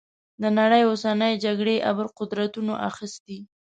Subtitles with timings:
[0.41, 3.37] د نړۍ اوسنۍ جګړې ابرقدرتونو اخیستي.